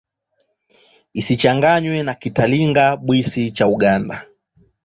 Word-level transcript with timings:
Isichanganywe 1.19 1.97
na 2.03 2.13
Kitalinga-Bwisi 2.21 3.43
cha 3.55 3.65
Uganda. 3.75 4.15